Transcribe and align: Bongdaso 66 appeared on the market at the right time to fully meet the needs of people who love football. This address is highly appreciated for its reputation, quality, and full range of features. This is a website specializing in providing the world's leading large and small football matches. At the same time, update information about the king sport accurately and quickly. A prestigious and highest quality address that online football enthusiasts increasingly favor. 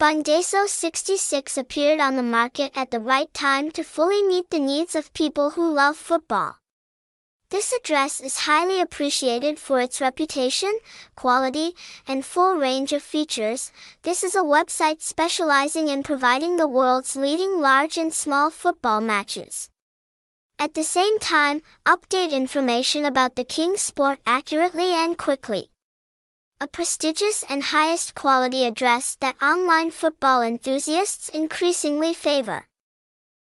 Bongdaso 0.00 0.66
66 0.66 1.58
appeared 1.58 2.00
on 2.00 2.16
the 2.16 2.22
market 2.22 2.72
at 2.74 2.90
the 2.90 2.98
right 2.98 3.30
time 3.34 3.70
to 3.72 3.84
fully 3.84 4.22
meet 4.22 4.48
the 4.48 4.58
needs 4.58 4.94
of 4.94 5.12
people 5.12 5.50
who 5.50 5.74
love 5.74 5.94
football. 5.94 6.56
This 7.50 7.70
address 7.70 8.18
is 8.18 8.46
highly 8.48 8.80
appreciated 8.80 9.58
for 9.58 9.78
its 9.78 10.00
reputation, 10.00 10.72
quality, 11.16 11.74
and 12.08 12.24
full 12.24 12.56
range 12.56 12.94
of 12.94 13.02
features. 13.02 13.72
This 14.00 14.24
is 14.24 14.34
a 14.34 14.38
website 14.38 15.02
specializing 15.02 15.88
in 15.88 16.02
providing 16.02 16.56
the 16.56 16.66
world's 16.66 17.14
leading 17.14 17.60
large 17.60 17.98
and 17.98 18.14
small 18.14 18.48
football 18.48 19.02
matches. 19.02 19.68
At 20.58 20.72
the 20.72 20.82
same 20.82 21.18
time, 21.18 21.60
update 21.84 22.30
information 22.30 23.04
about 23.04 23.36
the 23.36 23.44
king 23.44 23.76
sport 23.76 24.18
accurately 24.24 24.94
and 24.94 25.18
quickly. 25.18 25.69
A 26.62 26.66
prestigious 26.66 27.42
and 27.48 27.62
highest 27.62 28.14
quality 28.14 28.66
address 28.66 29.16
that 29.20 29.42
online 29.42 29.90
football 29.90 30.42
enthusiasts 30.42 31.30
increasingly 31.30 32.12
favor. 32.12 32.66